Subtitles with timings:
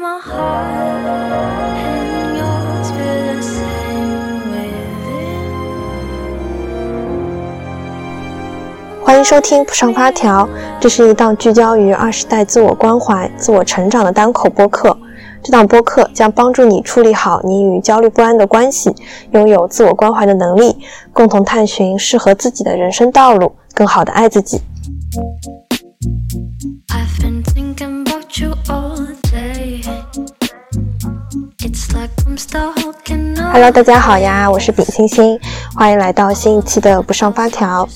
[0.00, 0.16] 欢
[9.18, 10.48] 迎收听不上发条，
[10.80, 14.96] 这是一档聚焦于二十代自我关怀、自我成长的单口播客。
[15.42, 18.90] 这档播客将帮助你处理好你与焦虑不安的关系，
[19.32, 20.78] 拥有自我关怀的能力，
[21.12, 24.62] 共同探寻适合自己的人生道路，更好的爱自己。
[33.52, 35.38] Hello，大家好呀，我是丙星星，
[35.74, 37.86] 欢迎来到新一期的不上发条。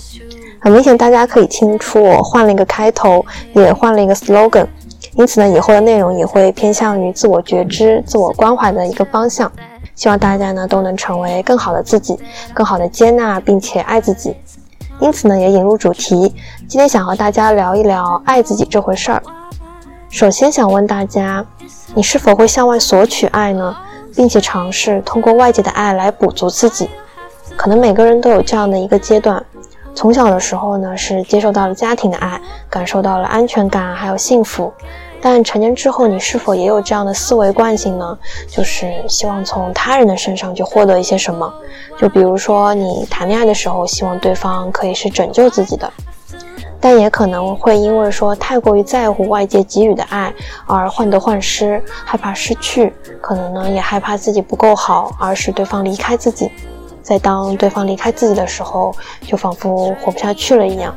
[0.60, 4.66] 很明显，大家可以听出我换了一个开头，也换了一个 slogan，
[5.14, 9.50] 因此呢，以后的内容也会偏向于自我觉知、自我关怀的一个方向。
[9.94, 12.18] 希望大家呢都能成为更好的自己，
[12.52, 14.36] 更好的接纳并且爱自己。
[15.00, 16.34] 因此呢，也引入主题，
[16.68, 19.22] 今天想和大家聊一聊爱自己这回事儿。
[20.10, 21.44] 首先想问大家，
[21.94, 23.74] 你是否会向外索取爱呢？
[24.16, 26.88] 并且尝试通过外界的爱来补足自己？
[27.56, 29.44] 可能每个人都有这样的一个阶段。
[29.94, 34.72] 从小的时候呢，是接受到了家庭的爱，感受到了安全感，还有幸福。
[35.20, 38.18] 但成年之后，你是否也有这样的思维惯性呢？
[38.48, 41.50] 就是希望从他人的身上去获得一些什么？
[41.96, 45.90] 就比如说，你谈恋爱的时候，希望对方可以是拯救自己的，
[46.84, 50.30] 但也可能会因为说太过于在乎外界给予的爱
[50.66, 56.50] 而患得患失，害怕失去，可能呢也害怕自己不够好，而使对方离开自己。
[57.00, 60.94] 在当对方离开自己的时候，就仿佛活不下去了一样。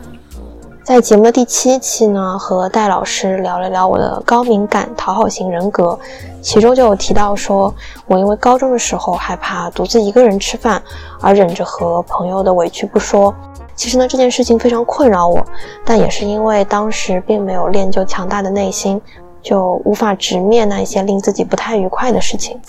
[0.84, 5.98] 在节目的第七期呢，和戴老师聊了聊我的高敏感讨好型人格，
[6.42, 7.74] 其中就有提到说，
[8.08, 10.84] 我因为高中的时候害怕独自一个人吃饭，
[11.22, 13.34] 而忍着和朋友的委屈不说。
[13.78, 15.46] 其实呢，这件事情非常困扰我，
[15.86, 19.00] 但也是因为当时并没有练就强大的内心，
[19.42, 22.60] 就无法直面那一些令自己不太愉快的事情。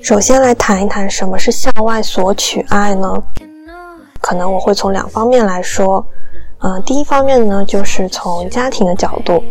[0.00, 3.22] 首先来谈一谈什么是向外索取爱呢？
[4.22, 6.04] 可能我会从两方面来说。
[6.60, 9.44] 嗯、第一方面呢，就是从家庭的角度。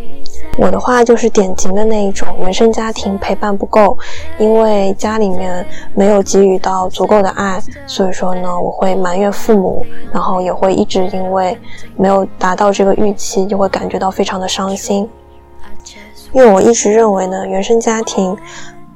[0.57, 3.97] 我的话就是典型的那一种原生家庭陪伴不够，
[4.39, 11.55] 因为家里面没有给予到足够的爱，所以说呢，我会埋怨父母，然后也会一直因为
[11.95, 15.07] 没有达到这个预期，就会感觉到非常的伤心。
[16.33, 18.35] 因为我一直认为呢，原生家庭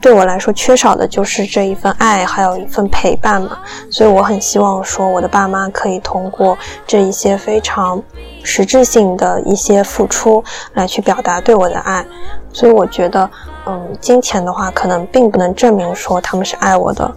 [0.02, 6.58] 对我来说缺少的就是这一份爱，还有一份陪伴嘛，所以我很希望说我的爸妈可以通过
[6.88, 8.02] 这一些非常
[8.44, 10.44] 实质性的一些付出
[10.74, 12.06] 来去表达对我的爱，
[12.52, 13.30] 所以我觉得，
[13.66, 17.12] 嗯，金钱的话可能并不能证明说他们是爱我的。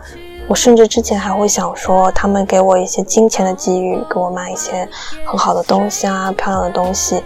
[0.47, 4.87] 我甚至之前还会想说，他们给我一些金钱的给予，给我买一些
[5.25, 7.23] 很好的东西啊，漂亮的东西，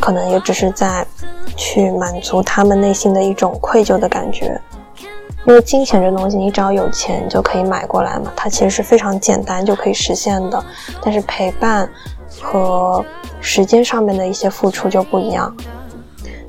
[0.00, 1.06] 可能也只是在
[1.54, 4.58] 去满足他们内心的一种愧疚的感觉。
[5.44, 10.64] 因为金钱这东西，你只要有钱就可以买过来嘛，它其实是非常简单就可以实现的。
[11.02, 11.86] 但是陪伴
[12.42, 13.04] 和
[13.40, 15.54] 时间上面的一些付出就不一样。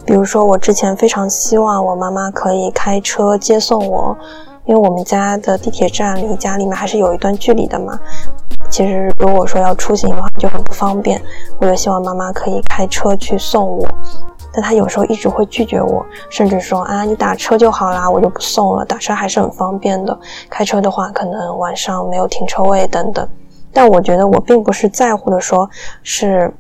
[0.06, 4.18] 比如说，我之前非常希望我妈妈可以开车接送我，
[4.66, 7.98] 因为我们家的地铁站离家里面还是有一段距离的嘛。
[8.70, 11.22] 其实如果说要出行的话就很不方便，
[11.60, 13.88] 我就希望妈妈可以开车去送我。
[14.54, 20.18] 但她有时候一直会拒绝我，甚至说啊，你打车就好啦，我就不送了，打车还是很方便的。
[20.50, 23.28] 开车的话，可能晚上没有停车位等等。
[23.74, 25.70] 但我觉得我并不是在乎的说，
[26.04, 26.54] 是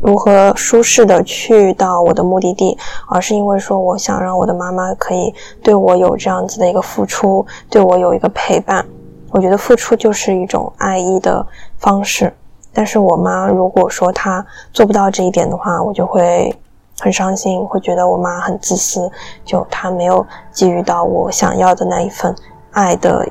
[0.00, 2.76] 如何舒适的去到我的目的地，
[3.08, 5.32] 而是因为说我想让我的妈妈可以
[5.62, 8.84] 对我有这样子的一个付出，对我有一个陪伴。
[9.30, 11.46] 我觉得付出就是一种爱意的
[11.78, 12.32] 方式。
[12.72, 16.54] 但是我妈如果说她做不到这一点的话，我就会
[17.00, 19.10] 很伤心，会觉得我妈很自私，
[19.44, 22.34] 就她没有给予到我想要的那一份
[22.72, 23.26] 爱的，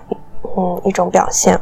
[0.58, 1.60] 嗯，一种表现。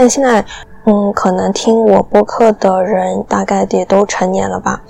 [0.00, 0.42] 但现在，
[0.86, 4.80] 嗯，可能听我播客的人大概也都成年了吧。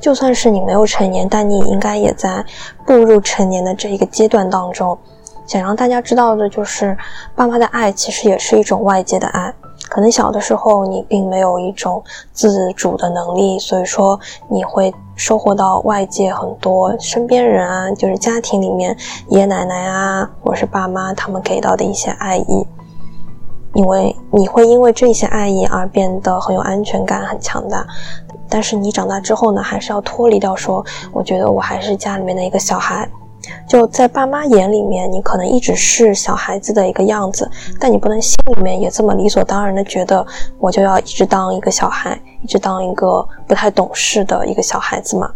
[0.00, 2.44] 就算是你没有成年，但你应该也在
[2.84, 4.98] 步入成年的这一个阶段当中。
[5.46, 6.98] 想让大家知道的就是，
[7.36, 9.54] 爸妈的爱其实也是一种外界的爱。
[9.88, 12.02] 可能小的时候你并没有一种
[12.32, 14.18] 自主的能力，所以说
[14.48, 18.96] 你会收获到外界很多身边人啊，就是家庭里面
[19.28, 22.66] 爷爷奶奶啊，或是爸妈他们给到的一些爱意。
[23.76, 27.86] 因为你会因为这些爱意而变得很有安全感、很强大。
[28.48, 30.82] 但是你长大之后呢，还是要脱离掉说，
[31.12, 33.06] 我觉得我还是家里面的一个小孩。
[33.68, 40.24] 就在爸妈眼里面，你可能一直是小孩子的一个样子，但你不能心里面也这么理所当然的觉得
[40.58, 45.30] 我就要一直当一个小孩，一直当一个不太懂事的一个小孩子嘛。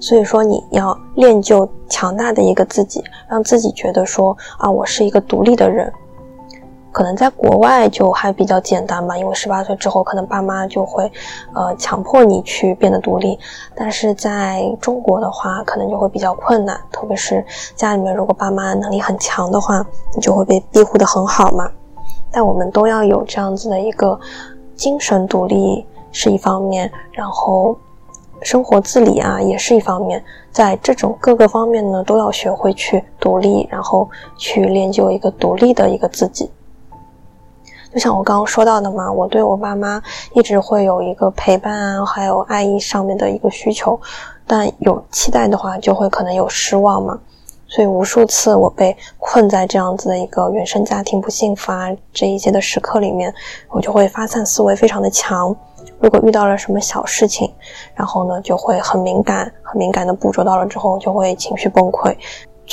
[0.00, 5.92] 所以说你要练就强大的一个自己，让自己觉得说啊，我是一个独立的人。
[6.92, 11.10] 可能在国外就还比较简单吧，因为十八岁之后，可能爸妈就会，
[11.54, 13.38] 呃，强迫你去变得独立。
[13.74, 17.44] 但是在中国的话，可能就会比较困难，特别是
[17.74, 19.84] 家里面如果爸妈能力很强的话，
[20.14, 21.68] 你就会被庇护的很好嘛。
[22.30, 24.18] 但我们都要有这样子的一个
[24.76, 27.74] 精神独立是一方面，然后
[28.42, 34.06] 生活自理啊也是一方面，在这种各个方面呢，都要学会去独立，然后
[34.36, 36.50] 去练就一个独立的一个自己。
[37.92, 40.02] 就像我刚刚说到的嘛，我对我爸妈
[40.32, 44.00] 一直会有一个陪伴啊，还有爱意上面的一个需求，
[44.46, 47.18] 但有期待的话，就会可能有失望嘛。
[47.68, 53.32] 所以无数次我被困在这样子的一个原生家庭不幸福啊这一些的时刻里面，
[53.68, 55.54] 我就会发散思维非常的强。
[56.00, 57.52] 如果遇到了什么小事情，
[57.94, 62.16] 然后呢就会很敏感，很敏感的捕捉到了之后，就会情绪崩溃。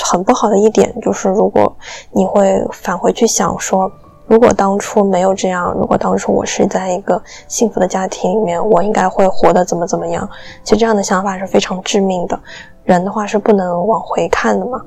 [0.02, 1.76] 很不好的一点就是，如果
[2.12, 3.92] 你会返回去想说。
[4.30, 10.30] 如果当初没有这样，如果当初我是在一个幸福的家庭里面，我应该会活得怎么怎么样？
[10.64, 12.40] 其实这样的想法是非常致命的。
[12.84, 14.80] 人的话是不能往回看的嘛，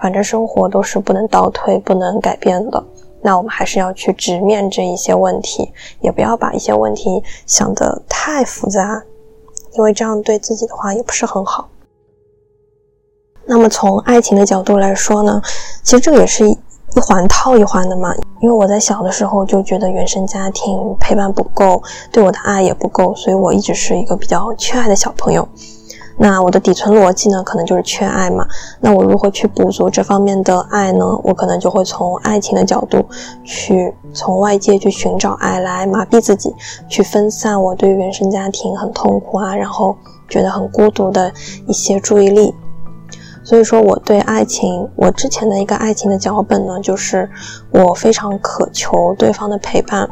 [0.00, 2.84] 反正生活都是不能倒退、不能改变的。
[3.22, 9.00] 那我们还是要去直面这一些问题，也不要把一些问题想得太复杂，
[9.74, 11.68] 因为这样对自己的话也不是很好。
[13.46, 15.40] 那么从爱情的角度来说呢，
[15.84, 16.52] 其实这个也是。
[16.96, 21.82] 一环套一环的嘛，因为我在小的时候就觉得原生家庭陪伴不够，
[22.12, 25.46] 对我的爱也不够，所以我一直是一个比较缺爱的小朋友。
[26.20, 28.44] 那我的底层逻辑呢，可能就是缺爱嘛。
[28.80, 31.04] 那我如何去补足这方面的爱呢？
[31.22, 33.04] 我可能就会从爱情的角度
[33.44, 36.52] 去从外界去寻找爱来麻痹自己，
[36.88, 39.96] 去分散我对原生家庭很痛苦啊，然后
[40.28, 41.32] 觉得很孤独的
[41.68, 42.52] 一些注意力。
[43.48, 47.26] 所以说，我对爱情，我之前的一个爱情的脚本呢，就是
[47.70, 50.06] 我非常渴求对方的陪伴，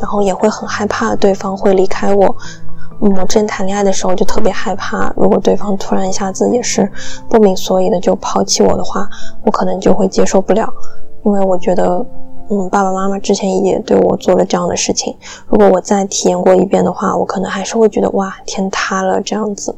[0.00, 2.36] 然后也会很害怕对方会离开我。
[3.00, 6.90] 嗯，我之前谈恋爱的时候就特别害怕，如果对方突然一下子也是
[7.30, 9.08] 不明所以的就抛弃我的话，
[9.44, 10.68] 我可能就会接受不了，
[11.24, 12.04] 因为我觉得，
[12.50, 15.16] 嗯，爸爸妈妈之前也对我做了这样的事情，
[15.46, 19.72] 如果我再体验过一遍的话，我可能还是会觉得哇，天塌了这样子。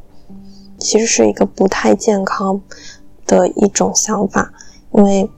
[0.78, 2.60] 其实是一个不太健康
[3.26, 4.52] 的一种想法，
[4.92, 5.30] 因为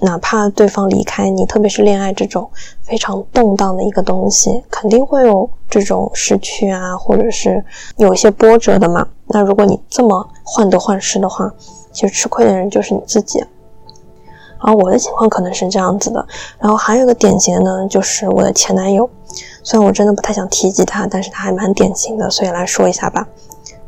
[0.00, 2.50] 哪怕对方离开你，特别是恋爱这种
[2.82, 7.64] 非常动荡的一个东西，肯定会有这种失去啊，或者是
[7.96, 9.06] 有一些波折的嘛。
[9.26, 11.52] 那如果你这么患得患失的话，
[11.92, 13.38] 其实吃亏的人就是你自己。
[14.62, 16.26] 然后我的情况可能是这样子的，
[16.58, 19.08] 然后还有一个典型呢，就是我的前男友。
[19.62, 23.26] 虽然我真的不太想提及他，但是他还蛮典型的，所以来说一下吧。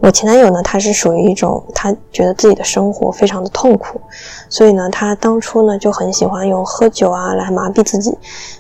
[0.03, 4.01] 我前男友呢，他是属于一种，他觉得自己的生活非常的痛苦，
[4.49, 8.11] 所以呢，他当初呢就很喜欢用喝酒啊来麻痹自己，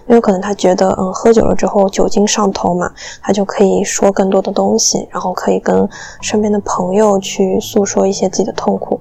[0.06, 2.89] 因为可能他觉得，嗯，喝酒了之后酒精上头嘛，
[3.21, 5.89] 他就可以说更多的东西，然后可以跟
[6.21, 9.00] 身边的朋友去诉说一些自己的痛苦，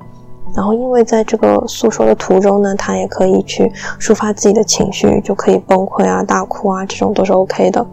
[0.55, 7.85] 然后因为在这个诉说的途中呢，他也可以去抒发自己的情绪，就可以崩溃啊、大哭啊，这种都是 OK 的。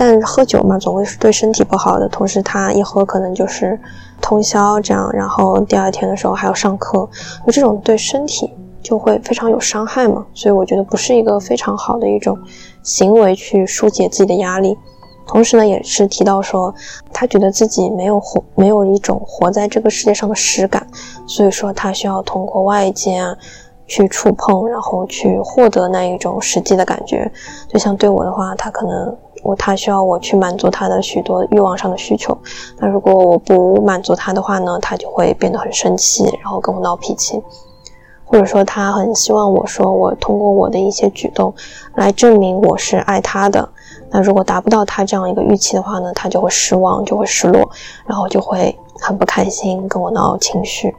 [0.00, 2.08] 但喝酒嘛，总归是对身体不好的。
[2.08, 3.76] 同时，他一喝可能就是
[4.20, 7.08] 通宵这样，然后第二天的时候还要上课，
[7.44, 8.48] 就这种对身体
[8.80, 10.24] 就会非常有伤害嘛。
[10.32, 12.38] 所以我觉得不是一个非常好的一种
[12.84, 14.78] 行为去疏解自己的压力。
[15.26, 16.72] 同时呢，也是提到说，
[17.12, 20.86] 他觉得自己没有活，没有一种活在这个世界上的实感，
[21.26, 23.36] 所以说他需要通过外界啊
[23.88, 27.28] 去触碰，然后去获得那一种实际的感觉。
[27.68, 29.16] 就像对我的话，他可能。
[29.48, 32.36] 我他需要我去满足他的许多欲望上的需求，
[32.76, 37.42] 那如果我不满足他的话呢，他就会变得很生气，然后跟我闹脾气，
[38.26, 41.54] 或者说他很希望我说我通过我的一些举动
[41.94, 43.66] 来证明我是爱他的，
[44.10, 47.66] 那如果达不到他这样一个预期的话呢，他就会失望，就会失落，
[48.04, 50.94] 然后就会很不开心，跟我闹情绪，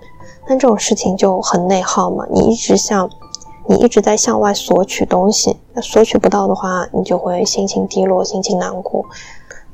[0.47, 3.07] 那这种事情就很内耗嘛，你一直像。
[3.69, 9.05] 你一直在向外索取东西，那索取不到的话，你就会心情低落、心情难过。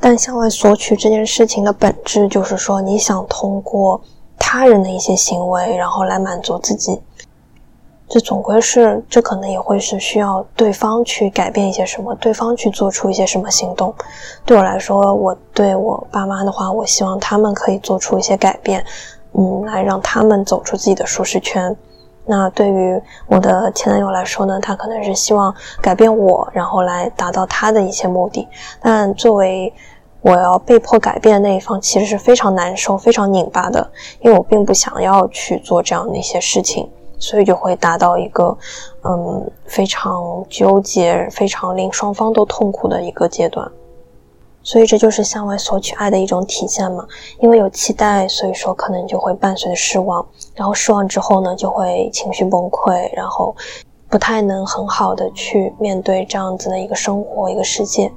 [0.02, 4.02] 但向外索取这件事情的本质就是说，你想通过
[4.38, 7.00] 他人的一些行为，然后来满足自己。
[8.10, 13.96] 这总归是，这可能也会是需要对方去改变一些什么，对方去做出一些什么行动。
[14.46, 18.84] 对我来说，我对我爸妈的话，我希望他们可以做出一些改变，
[19.32, 21.74] 嗯，来让他们走出自己的舒适圈。
[22.26, 28.48] 那对于我的前男友来说呢，他可能是希望改变我，然后来达到他的一些目的。
[28.82, 29.72] 但作为
[30.22, 33.92] 我要被迫改变的那一方其实是非常难受、非常拧巴的，
[34.22, 36.90] 因为我并不想要去做这样的一些事情，
[37.20, 38.58] 所以就会达到一个
[39.04, 43.72] 嗯非常纠结、非常令双方都痛苦的一个阶段。
[44.66, 47.06] 所以这就是向外索取爱的一种体现嘛，
[47.40, 53.56] 因为有期待，所以说可能就会伴随着失望，然后失望之后呢，就会情绪崩溃，然后
[54.10, 58.12] 不太能很好的去面对这样子的一个生活、一个世界。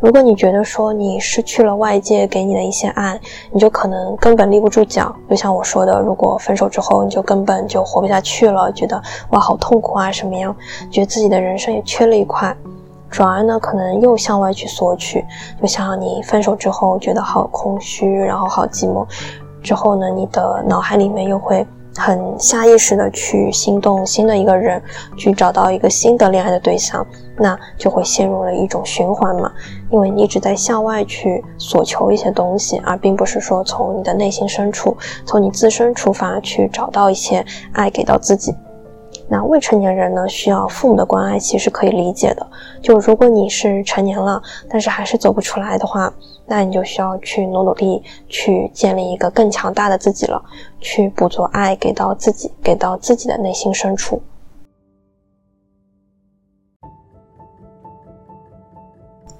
[0.00, 3.18] 如果你觉得说你失去了外界给你的一些爱，
[3.52, 5.14] 你就可能根本立不住脚。
[5.30, 10.54] 就像我说的，如果分手之后你就根本就活不下去了，觉得哇好痛苦啊什么样，
[10.90, 12.54] 觉得自己的人生也缺了一块。
[13.14, 15.24] 转而呢，可能又向外去索取，
[15.62, 19.06] 就像你分手之后觉得好空虚，然后好寂寞，
[19.62, 21.64] 之后呢，你的脑海里面又会
[21.96, 24.82] 很下意识的去心动新的一个人，
[25.16, 27.06] 去找到一个新的恋爱的对象，
[27.36, 29.48] 那就会陷入了一种循环嘛，
[29.92, 38.52] 因为你一直在向外去索求一些东西，而并不是说从你的内心深处，从你自身出发去找到一些爱给到自己。
[39.28, 42.46] 那未成年人呢，需要父母的关爱，其实可以理解的。
[42.82, 46.12] 就如果你是成年了，但是还是走不出来的话，
[46.46, 50.42] 那你就需要去努努力，去建立一个更强大的自己了，
[50.80, 54.20] 去捕捉爱给到自己，给到自己的内心深处。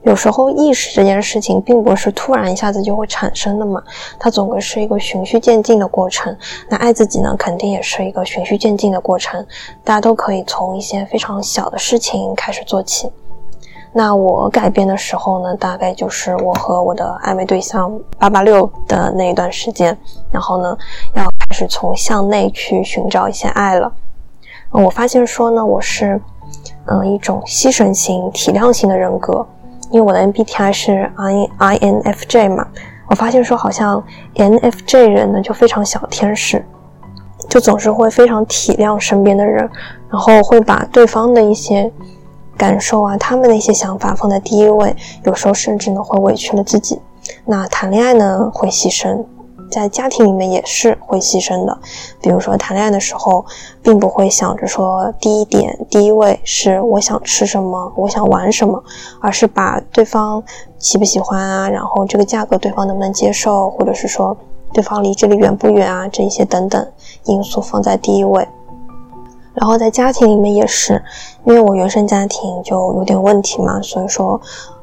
[0.05, 3.83] 有时候意识这件事情并不是突然一下子就会产生的嘛，
[4.19, 6.37] 它总归是一个循序渐进的过程。
[6.69, 9.45] 那爱自己呢，肯定也是一个循序渐进的过程。
[9.83, 13.11] 大家都可以从一些非常小的事情开始做起。
[13.95, 19.97] 那我改变的时候呢，大概就是我和我的暧昧对象八八六的那一段时间，
[20.31, 20.77] 然后呢，
[21.15, 23.91] 要开始从向内去寻找一些爱了。
[24.71, 26.21] 我发现说呢，我是
[26.87, 29.47] 嗯一种牺牲型、体谅型的人格。
[29.95, 32.67] 因为我的 MBTI 是 I INFJ 嘛，
[33.07, 34.03] 我发现说好像
[34.35, 36.67] INFJ 人呢就非常小天使，
[37.49, 39.71] 就总是会非常体谅身边的人，
[40.11, 41.89] 然后会把对方的一些
[42.57, 47.01] 感受啊，他们的一些想法放在第一位，有时候甚至呢会委屈了自己。
[47.45, 49.25] 那谈恋爱呢会牺牲。
[49.75, 51.77] 在家庭里面也是会牺牲的，
[52.23, 53.45] 比如说谈恋爱的时候，
[53.83, 58.81] 并不会想着说第一点第一位是我想吃什么，我想玩什么，
[59.21, 60.41] 而是把对方
[60.79, 64.37] 喜不喜欢啊，然后这个价格对方能不能接受，或者是说
[64.73, 66.87] 对方离这里远不远啊，这一些等等
[67.25, 68.47] 因素放在第一位。
[69.55, 71.03] 然后在家庭里面也是，
[71.45, 74.41] 因为我原生家庭就有点问题嘛，所以说。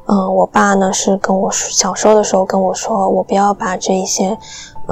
[0.07, 4.37] 嗯，我爸呢是跟我小时候的时候跟我说，我不要把这一些，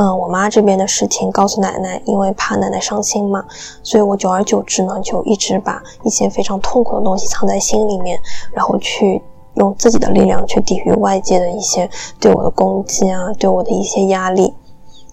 [0.01, 3.43] 嗯，我妈这边的事情告诉奶奶，因为怕奶奶伤心嘛。
[3.83, 8.17] 所以我久而久之呢，就一直把一些非常痛苦的东西藏在心里面，
[8.53, 9.21] 然后去
[9.55, 14.53] 用自己的力量去抵御外界的一些对我的攻击啊，对我的一些压力。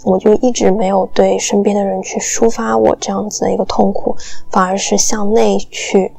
[0.04, 4.14] 我就一直没有对身边的人去抒发我这样子的一个痛苦，
[4.52, 6.14] 反而是向内去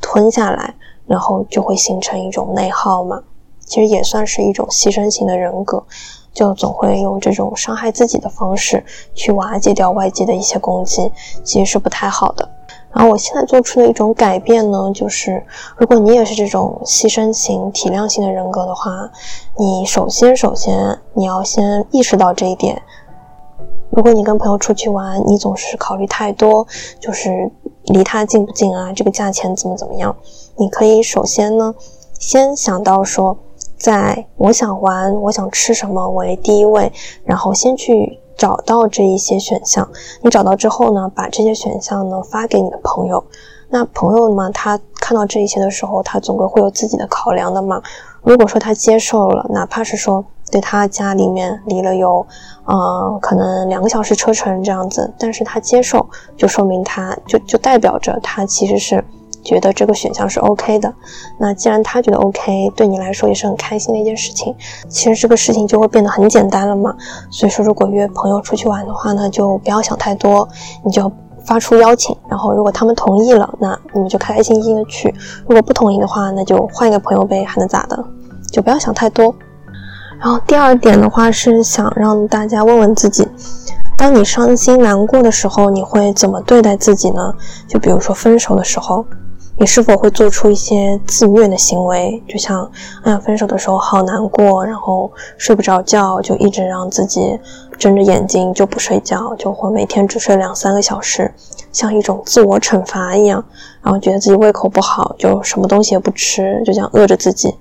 [0.00, 0.74] 吞下来。
[1.06, 3.20] 然后就会形成一种内耗嘛，
[3.66, 5.84] 其实也算是一种牺牲型的人格，
[6.32, 8.84] 就总会用这种伤害自己的方式
[9.14, 11.10] 去瓦解掉外界的一些攻击，
[11.42, 12.48] 其实是不太好的。
[12.92, 15.44] 然后我现在做出的一种改变呢，就是
[15.76, 19.08] 如果你也是这种牺牲型、体谅型的人格的话，
[19.56, 22.82] 你首先首先你要先意识到这一点。
[23.90, 26.66] 如果你跟朋友出去玩，你总是考虑太多，
[27.00, 27.50] 就是
[27.84, 30.14] 离他近不近啊，这个价钱怎么怎么样？
[30.56, 31.74] 你可以首先呢，
[32.18, 33.36] 先想到说，
[33.80, 36.92] 在我想玩、我想吃什么为第一位，
[37.24, 39.88] 然后先去找到这一些选项。
[40.22, 43.24] 你找到之后呢，把这些选项呢发给你的朋友。
[43.70, 47.82] 那朋友嘛，他看到这一些的时候，他总归会有自己的考量的嘛。
[48.22, 50.24] 如果说他接受了，哪怕是说。
[50.52, 52.26] 对他家里面离了有，
[52.64, 56.04] 呃，可能两个小时车程这样子，但是他接受，
[56.36, 59.04] 就说明他就就代表着他其实是
[59.44, 60.92] 觉得这个选项是 OK 的。
[61.38, 64.54] 那既然他觉得 OK，对你来说也是很开心的一件事情，
[64.88, 66.94] 其实这个事情就会变得很简单了嘛。
[67.30, 70.48] 所以说，如果约朋友出去玩的话呢，就不要想太多，
[70.84, 71.10] 你就
[71.44, 75.08] 发出邀请，然后如果他们同意了，那你们就开开心心的去；
[75.46, 78.04] 如果不同意的话，那就换一个朋友呗，还能咋的？
[78.52, 79.34] 就不要想太多。
[80.20, 83.26] 然后第二点的话是想让大家问问自己，
[83.96, 87.32] 当你伤心难过的时候，你会怎么对待自己呢？
[87.66, 89.02] 就比如说分手的时候，
[89.56, 92.22] 你是否会做出一些自虐的行为？
[92.26, 92.70] 就像，
[93.02, 97.38] 哎呀，分手的时候好难过，然后睡不着觉，就一直让自己
[97.78, 101.30] 睁着眼睛就不睡觉，就会每天只睡两三个小时，
[101.72, 103.44] 像一种自我惩罚一样，
[103.82, 107.54] 然后觉得自己胃口不好，就什么东西也不吃，就这样饿着自己。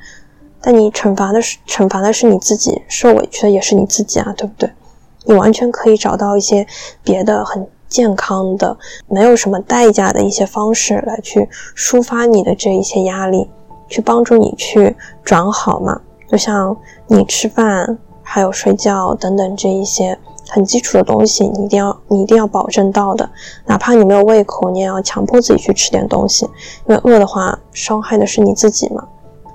[0.61, 4.71] 但你惩罚的是惩罚的是你自己，受委屈的也是你自己啊，对不对？
[5.25, 6.65] 你完全可以找到一些
[7.03, 8.77] 别的很健康的、
[9.07, 13.49] 没有什么代价的一些方式来去抒发你的这一些压力，
[13.87, 15.99] 去帮助你去转好嘛。
[16.27, 16.77] 就像
[17.07, 20.17] 你吃饭、还有睡觉等等这一些
[20.47, 23.27] 很基础的东西，你一定要你一定要保证到的。
[23.65, 26.45] 哪怕你没有胃口，你也要强迫自己去吃点东西，
[26.87, 29.03] 因为饿的话伤害的是你自己嘛。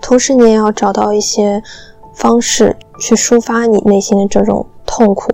[0.02, 1.62] 同时，你也要找到一些
[2.12, 5.30] 方式去抒发你内心的这种痛苦。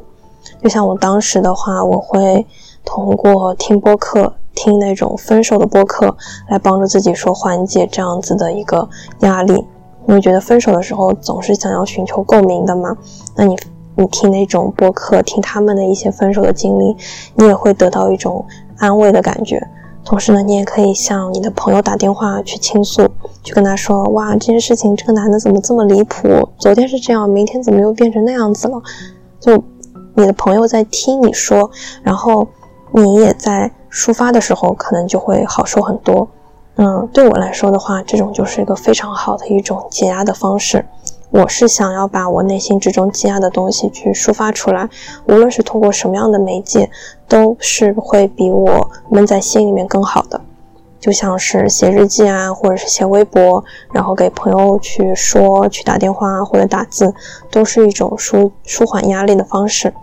[0.63, 2.47] 就像我当时的话，我会
[2.93, 6.17] 通过听播客，听那种分手的播客，
[6.49, 8.89] 来帮助自己说缓解这样子的一个
[9.21, 9.65] 压力。
[10.09, 12.97] 因为觉得分手的时候总是想要寻求共鸣的嘛，
[13.37, 13.57] 那你
[13.95, 16.97] 你听那种播客，听他们的一些分手的经历，
[17.37, 18.45] 你也会得到一种
[18.79, 19.65] 安慰的感觉。
[20.05, 23.09] 同时呢，你也可以向你的朋友打电话去倾诉，
[23.45, 26.27] 去跟他说：“哇，这件事情，这个男的怎么这么离谱？
[26.59, 28.83] 昨天是这样，明天怎么又变成那样子了？”
[29.39, 29.63] 就
[30.15, 31.71] 你的朋友在听你说，
[32.03, 32.49] 然后
[32.93, 36.29] 你也在抒发的时候，可能就会好受很多。
[36.77, 40.85] 嗯，对我来说的话，这种就是一个非常好的一种解压的方式。
[41.31, 44.89] 我是想要把我内心之中积压的东西去抒发出来，
[45.27, 46.91] 无论是通过什么样的媒介，
[47.29, 50.41] 都是会比我闷在心里面更好的。
[50.99, 57.15] 就像是写日记啊，或者是写微博，然后给朋友去说、去打电话或者打字，
[57.51, 59.95] 都是一种舒舒缓压力的方式。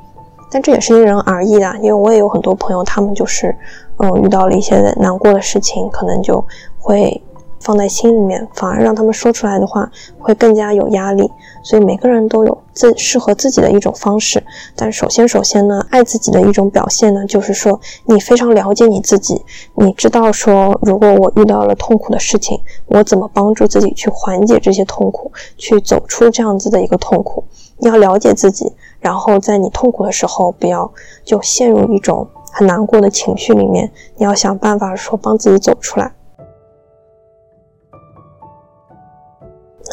[0.50, 3.56] 但这也是因人而异的，因为我也有很多朋友，他们就是，
[3.98, 6.44] 嗯，遇到了一些难过的事情，可能就
[6.78, 7.22] 会。
[7.60, 11.30] 放在心里面，反而让他们说出来的话会更加有压力。
[11.64, 14.42] 所以每个人都有自适合自己的一种方式。
[14.76, 27.44] 但首先，首先呢，爱自己的一种表现呢，就是说你非常了解你自己，你知道说，如果我遇到了痛苦的事情，我怎么帮助自己去缓解这些痛苦，去走出这样子的一个痛苦。
[27.80, 30.92] 你要了解自己，然后在你痛苦的时候，不要
[31.24, 36.12] 就陷入一种很难过的情绪里面，你要想办法说帮自己走出来。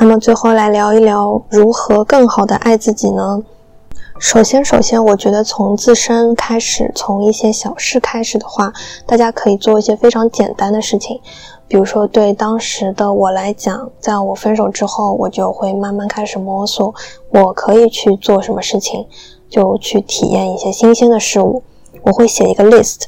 [0.01, 3.43] 那么最后来聊一聊如何更好的爱自己呢？
[4.21, 8.73] 首先，首先，我觉得从自身开始，从一些小事开始的话，
[9.07, 11.21] 大家可以做一些非常简单的事情。
[11.67, 16.95] 比如说，对当时的我来讲，在我分手之后，我就会慢慢开始摸索，
[17.31, 19.05] 我可以去做什么事情，
[19.51, 21.63] 就去体验一些新鲜的事物。
[22.03, 23.03] 我会写一个 list。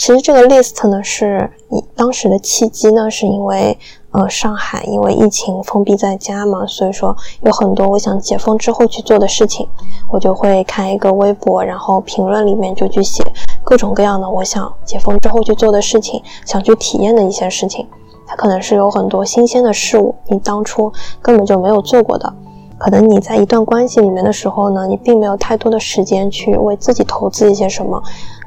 [0.00, 1.50] 其实这个 list 呢，是
[1.94, 3.76] 当时的契机呢，是因为。
[4.12, 9.68] 呃，上海因为疫情封闭在家嘛，所以说有很多我想解封之后去做的事情，
[10.10, 13.22] 我就会开一个微博，然后评论里面就去写
[13.62, 17.86] 各种各样的我想解封之后去做的事情，想去体验的一些事情。
[18.26, 22.32] 它可能是有很多新鲜的事物，你当初根本就没有做过的。
[22.78, 28.02] 可能你在一段关系里面的时候呢，你并没有太多的时间去为自己投资一些什么，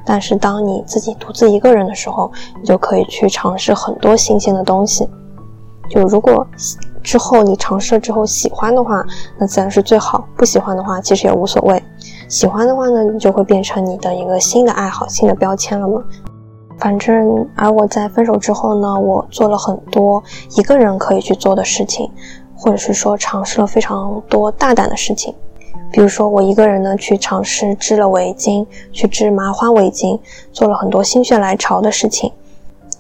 [0.06, 5.08] 但是当你自己独自一个人的时候，你就可以去尝试很多新鲜的东西。
[5.90, 6.46] 就如果
[7.04, 9.06] 之后你尝试了之后喜欢的话，
[9.38, 11.82] 那自然是最好；不喜欢的话，其实也无所谓。
[12.30, 16.02] 喜欢的话呢，你就会变成你的一个新的爱好、新的标签了嘛。
[16.80, 20.24] 反正，而我在分手之后呢，我做了很多
[20.58, 22.10] 一个人可以去做的事情，
[22.56, 25.36] 或者是说尝试了非常多大胆的事情。
[25.92, 30.20] 比如说，我一个人呢去尝试织了围巾，去织麻花围巾，
[30.52, 32.32] 做了很多心血来潮的事情。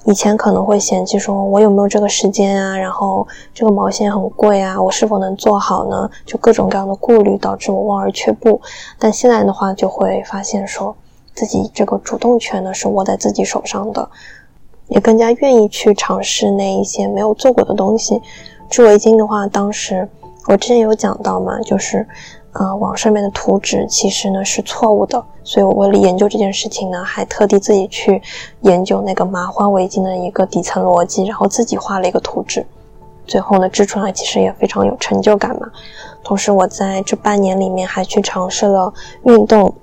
[0.05, 2.77] 以前可能会嫌弃说，我有没有这个时间啊？
[2.77, 6.07] 然后这个毛线很贵啊，我是否能做好呢？
[6.25, 8.61] 就各种各样的顾虑导致我望而却步。
[8.99, 10.95] 但现在的话，就会发现说
[11.33, 14.07] 自己这个主动权呢是握在自己手上的，
[14.89, 18.21] 也更加愿意去尝试那一些没有做过的东西。
[18.69, 20.07] 织围巾的话，当时
[20.47, 22.05] 我之前有讲到嘛，就是。
[22.53, 28.21] 呃，网上面的图纸其实呢是错误的，所以我为了研究这件事情呢，还特地自己去
[28.61, 32.63] 研究那个麻花围巾的一个底层逻辑，然后自己画了一个图纸，
[33.25, 35.67] 最后呢织出来其实也非常有成就感嘛。
[36.23, 39.73] 同时我在这半年里面还去尝试了运动，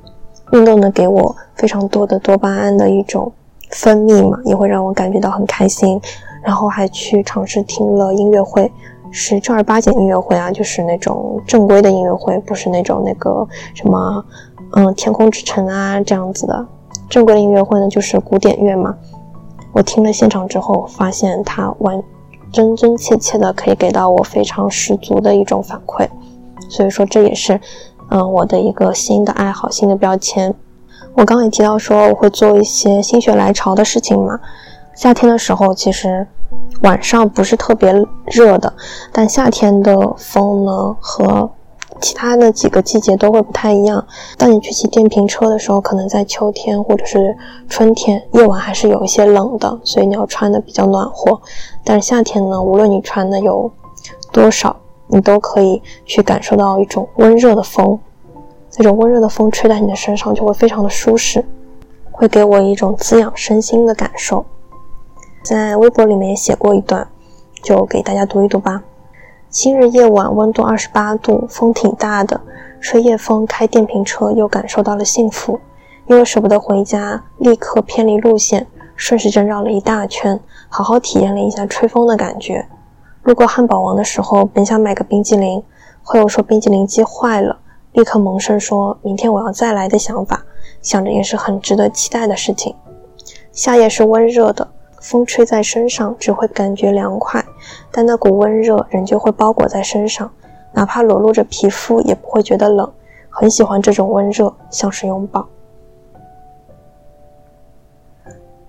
[0.52, 3.32] 运动呢给我非常多的多巴胺的一种
[3.70, 6.00] 分泌嘛，也会让我感觉到很开心，
[6.40, 8.70] 然后还去尝试听了音乐会。
[9.12, 14.24] 是正儿八经音乐会啊，就是那种正规的音乐会，不是那种那个什么，
[14.72, 16.66] 嗯，天空之城啊这样子的。
[17.08, 18.94] 正规的音乐会呢，就是古典乐嘛。
[19.72, 22.00] 我听了现场之后，发现它完
[22.52, 26.08] 真真切切的可以给到我非常十足的一种反馈。
[26.68, 27.60] 所以说这也是，
[28.10, 30.54] 嗯，我的一个新的爱好，新的标签。
[31.14, 34.38] 我刚刚也提到说我会做一些心血来潮的事情嘛。
[34.94, 36.26] 夏天的时候，其实。
[36.82, 37.92] 晚上不是特别
[38.26, 38.72] 热的，
[39.12, 41.50] 但夏天的风呢和
[42.00, 44.04] 其他的几个季节都会不太一样。
[44.38, 47.36] 当你去骑电瓶车的时候，可能在秋天或者是
[47.68, 51.38] 春天，夜晚还是有一些冷的，所以你要穿的比较暖和。
[51.84, 53.70] 但是夏天呢，无论你穿的有
[54.32, 54.74] 多少，
[55.08, 57.98] 你都可以去感受到一种温热的风，
[58.78, 61.44] 那种温热的风吹在你的身上就会非常的舒适，
[62.10, 64.44] 会给我一种滋养身心的感受。
[65.42, 67.08] 在微博里面也写过一段，
[67.62, 68.82] 就给大家读一读吧。
[69.48, 72.38] 今日夜晚温度二十八度，风挺大的，
[72.80, 75.58] 吹夜风开电瓶车又感受到了幸福。
[76.06, 82.66] 因为舍不得回家，立刻偏离路线，顺时针绕了一大圈，好好体验了一下吹风的感觉。
[83.22, 85.62] 路过汉堡王的时候，本想买个冰激凌，
[86.02, 87.58] 后又说冰激凌机坏了，
[87.92, 90.42] 立刻萌生说明天我要再来的想法。
[90.82, 92.74] 想着也是很值得期待的事情。
[93.52, 94.68] 夏夜是温热的。
[95.00, 97.44] 风吹在身上只会感觉凉快，
[97.90, 100.30] 但那股温热仍旧会包裹在身上，
[100.72, 102.88] 哪怕裸露着皮肤也不会觉得冷。
[103.28, 105.46] 很喜欢这种温热，像是拥抱。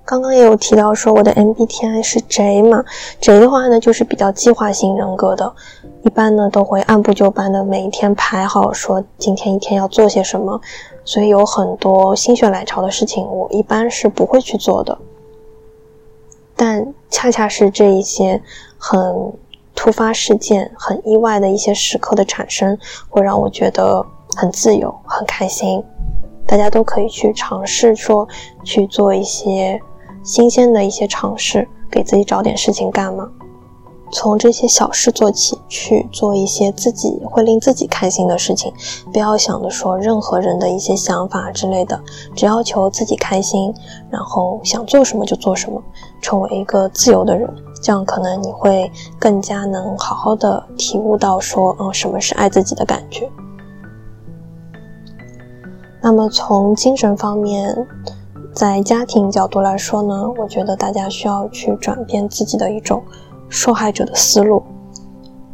[0.05, 2.83] 刚刚也有提到说我的 MBTI 是 J 嘛
[3.21, 5.53] ，J 的话呢就是比较计划型人格的，
[6.03, 10.59] 一般呢都会按部就班的每一天排好，说今天一天要做些什么，
[11.05, 14.97] 所以有很多心血来潮的事情，我一般是不会去做的。
[16.63, 18.39] 但恰恰是这一些
[18.77, 18.95] 很
[19.73, 22.77] 突发事件、很意外的一些时刻的产生，
[23.09, 25.83] 会让我觉得很自由、很开心。
[26.45, 28.27] 大家都可以去尝试说
[28.63, 29.81] 去做一些
[30.23, 33.27] 新鲜的一些尝试，给自己找点事情干嘛。
[34.11, 38.71] 从这些小事做起，去做一些自己会令自己开心的事情，
[39.13, 41.99] 不要想着说任何人的一些想法之类的，
[42.35, 43.73] 只要求自己开心，
[44.09, 45.81] 然后想做什么就做什么，
[46.21, 47.49] 成为一个自由的人，
[47.81, 53.29] 这样可能你会更加能好好的体悟到说，嗯，什么是爱自己的感觉。
[56.01, 57.87] 那么从精神方面，
[58.53, 63.01] 在家庭角度来说呢，我觉得大家需要去转变自己的一种。
[63.51, 64.63] 受害者的思路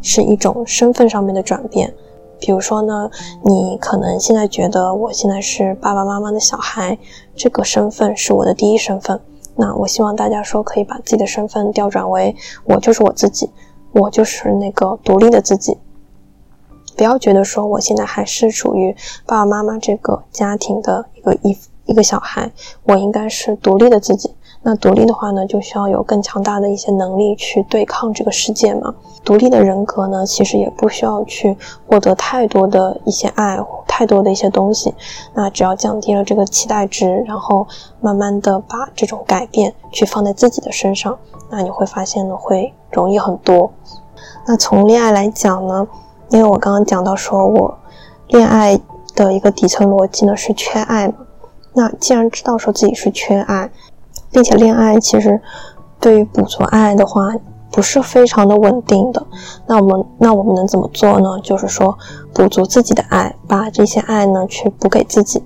[0.02, 1.92] 是一种身份上面的转变，
[2.40, 3.10] 比如说呢，
[3.44, 6.98] 你可能现在觉得我现在是爸爸妈妈的小孩，
[7.36, 9.20] 这个身份是我的第一身份。
[9.56, 13.50] 那我希望大家说可以把自己的身份调转为我就是我自己，
[13.92, 15.76] 我就是那个独立的自己。
[16.96, 21.58] 不要觉得说我现在还是属于爸爸妈妈这个家庭的一个一
[21.88, 22.52] 一个小孩，
[22.84, 24.36] 我应该是独立的自己。
[24.64, 28.94] 那独立的话呢，就需要有更强大的一些能力去对抗这个世界嘛。
[29.24, 31.56] 独立的人格呢，其实也不需要去
[31.88, 34.94] 获得太多的一些爱，太多的一些东西。
[35.34, 37.66] 那只要降低了这个期待值，然后
[38.02, 41.18] 慢慢的把这种改变去放在自己的身上，
[41.50, 43.72] 那你会发现呢，会容易很多。
[44.46, 45.88] 那从恋爱来讲呢，
[46.30, 47.78] 因为我刚刚讲到说我
[48.28, 48.78] 恋爱
[49.16, 51.16] 的一个底层逻辑呢是缺爱嘛。
[51.74, 53.70] 那既然知道说自己是缺爱，
[54.32, 55.42] 并且恋爱其实
[56.00, 57.34] 对于补足爱的话，
[57.72, 59.26] 不是非常的稳定的。
[59.66, 61.40] 那我们那我们能怎么做呢？
[61.44, 61.98] 就是说
[62.34, 65.44] 补足自己的爱，把这些爱呢去补给自己。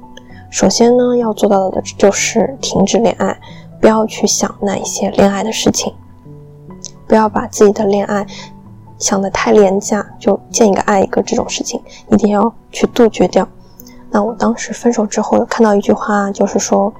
[0.49, 3.39] 首先呢要做到的就是停止恋爱，
[3.79, 5.93] 不要去想那一些恋爱的事情，
[7.07, 8.25] 不要把自己的恋爱
[8.97, 13.47] 想的太廉价，就见一个爱一个这种事情，一定要去杜绝掉。
[14.09, 16.93] 那我当时分手之后，有看到一句话，就是说。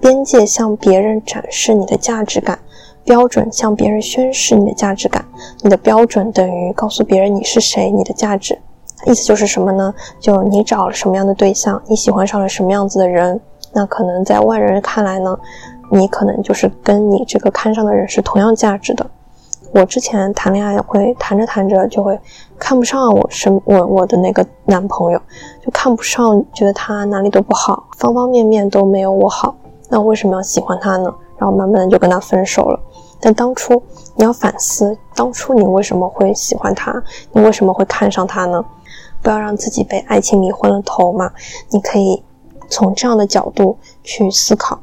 [0.00, 2.58] 边界向别人展示你的价值感，
[3.04, 5.24] 标准向别人宣示你的价值感。
[5.62, 8.58] 你的标准等于告诉别人你是谁，你的价值。
[9.06, 9.94] 意思就是什么呢？
[10.18, 13.38] 就你找了什么样的对象，你喜欢上了什么样子的人，
[13.72, 15.38] 那可能在外人看来呢，
[15.90, 19.06] 你可能就是跟你这个看上的人是同样价值的。
[19.72, 22.18] 我之前谈恋爱会谈着谈着就会
[22.58, 25.20] 看不上我身我我的那个男朋友，
[25.62, 29.54] 就看不上，觉得他哪里都不好，方方面面都没有我好。
[29.88, 31.14] 那为什么要喜欢他呢？
[31.38, 32.80] 然后慢慢的就跟他分手了。
[33.20, 33.82] 但当初
[34.14, 37.02] 你要反思，当初你为什么会喜欢他？
[37.32, 38.64] 你为什么会看上他呢？
[39.22, 41.32] 不要让自己被爱情迷昏了头嘛。
[41.70, 42.22] 你可以
[42.68, 44.80] 从这样的角度去思考，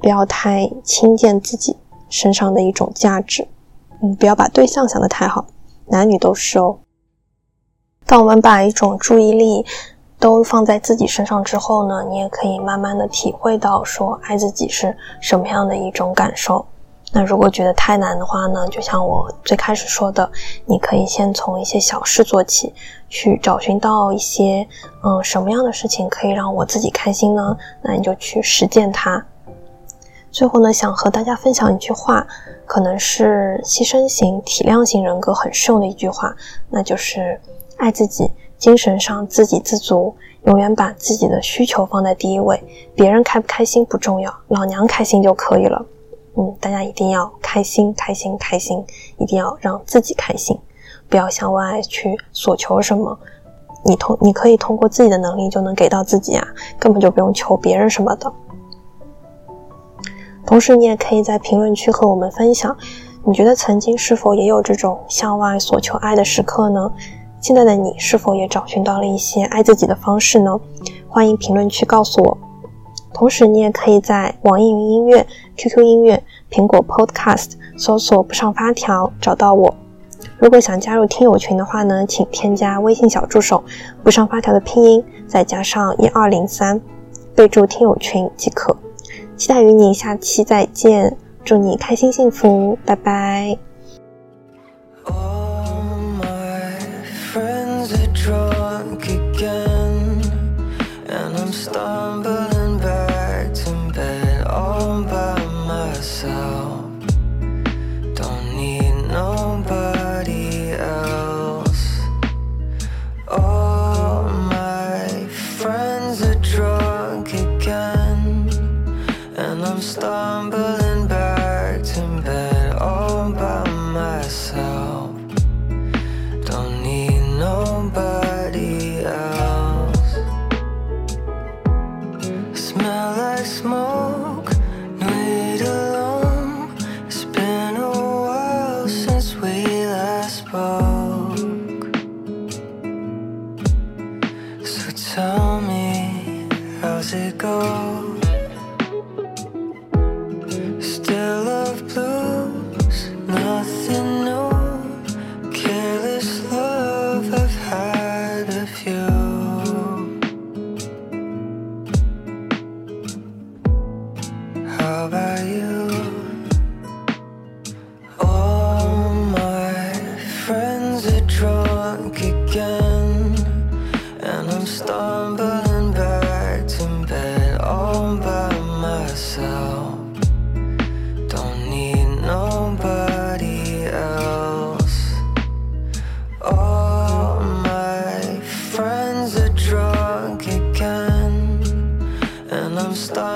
[0.00, 1.76] 不要太轻贱自己
[2.08, 3.46] 身上的一种价值。
[4.02, 5.46] 嗯，不要把对象想得太好，
[5.86, 6.78] 男女都是哦。
[8.06, 9.66] 当我们把一种注意力。
[10.20, 16.64] 都放在自己身上之后呢，你也可以慢慢的体会到说爱自己是什么样的一种感受。
[17.12, 20.30] 那如果觉得太难的话呢，就像我最开始说的，
[20.66, 22.72] 你可以先从一些小事做起，
[23.08, 24.64] 去找寻到一些
[25.02, 27.56] 嗯什么样的事情可以让我自己开心呢？
[27.82, 29.26] 那你就去实践它。
[30.30, 32.24] 最后呢，想和大家分享一句话，
[32.64, 36.32] 可能是牺牲型、体谅型人格很适用的一句话，
[36.68, 37.40] 那就是
[37.78, 38.30] 爱自己，
[38.60, 42.62] 精神上自给自足，永远把自己的需求放在第一位，
[42.94, 45.84] 别人开不开心不重要，老娘开心就可以了。
[46.36, 48.84] 嗯，大家一定要开心，开心，开心，
[49.16, 50.58] 一定要让自己开心，
[51.08, 53.18] 不要向外去索求什么。
[53.82, 56.46] 你通，你可以通过自己的能力就能给到自己啊，
[56.78, 58.30] 根本就不用求别人什么的。
[60.44, 62.76] 同时，你也可以在评论区和我们分享，
[63.24, 66.92] 你觉得曾经是否也有这种向外索求爱的时刻呢？
[67.40, 70.60] 现在的你是否也找寻到了一些爱自己的方式呢？
[71.08, 72.38] 欢迎评论区告诉我。
[73.12, 75.26] 同时，你也可以在网易云音乐、
[75.56, 79.74] QQ 音乐、苹果 Podcast 搜索“不上发条”找到我。
[80.38, 83.62] 如果想加入听友群的话呢，请添加微信小助手
[84.04, 86.80] “不上发条”的拼音，再加上一二零三，
[87.34, 88.76] 备注听友群即可。
[89.36, 93.69] 期待与你下期再见，祝你开心幸福，拜拜。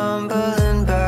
[0.05, 1.04] tumbling back.